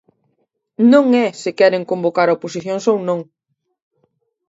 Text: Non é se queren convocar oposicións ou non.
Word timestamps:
Non 0.91 1.05
é 1.25 1.27
se 1.41 1.51
queren 1.59 1.87
convocar 1.91 2.27
oposicións 2.29 2.83
ou 2.91 2.97
non. 3.07 3.19